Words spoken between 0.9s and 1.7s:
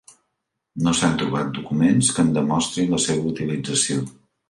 s'han trobat